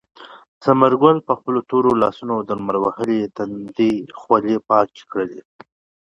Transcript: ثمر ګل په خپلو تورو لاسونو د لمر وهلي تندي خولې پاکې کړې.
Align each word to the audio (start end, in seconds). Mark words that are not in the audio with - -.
ثمر 0.63 0.91
ګل 1.01 1.17
په 1.27 1.33
خپلو 1.39 1.59
تورو 1.69 1.91
لاسونو 2.01 2.35
د 2.43 2.49
لمر 2.59 2.77
وهلي 2.81 3.19
تندي 3.37 3.93
خولې 4.19 4.55
پاکې 4.69 5.03
کړې. 5.11 5.39